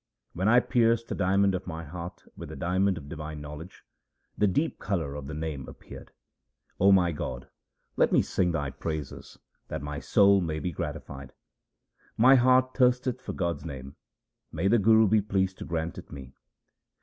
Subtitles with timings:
[0.33, 3.83] When I pierced the diamond of my heart with the diamond of divine knowledge,
[4.35, 6.11] the deep colour of the Name appeared.
[6.79, 7.49] 0 my God,
[7.97, 9.37] let me sing Thy praises
[9.67, 11.33] that my soul may be gratified.
[12.17, 13.95] My heart thirsteth for God's name;
[14.51, 16.33] may the Guru be pleased to grant it me